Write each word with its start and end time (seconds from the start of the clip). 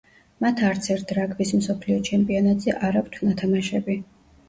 მათ 0.45 0.63
არცერთ 0.69 1.13
რაგბის 1.19 1.53
მსოფლიო 1.61 2.01
ჩემპიონატზე 2.09 2.77
არ 2.91 3.01
აქვთ 3.05 3.25
ნათამაშები. 3.31 4.05